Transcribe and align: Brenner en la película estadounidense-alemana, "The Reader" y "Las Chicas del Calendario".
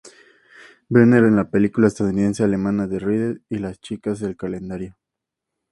Brenner 0.89 1.25
en 1.25 1.35
la 1.35 1.51
película 1.51 1.85
estadounidense-alemana, 1.85 2.89
"The 2.89 2.97
Reader" 2.97 3.41
y 3.49 3.59
"Las 3.59 3.79
Chicas 3.79 4.19
del 4.19 4.35
Calendario". 4.35 4.97